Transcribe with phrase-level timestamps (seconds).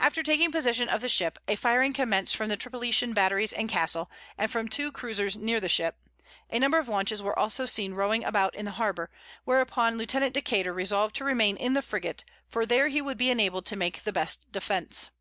[0.00, 4.10] After taking possession of the ship, a firing commenced from the Tripolitan batteries and castle,
[4.36, 5.98] and from two cruisers near the ship;
[6.50, 9.08] a number of launches were also seen rowing about in the harbor;
[9.44, 13.66] whereupon Lieutenant Decater resolved to remain in the frigate, for there he would be enabled
[13.66, 15.12] to make the best defence.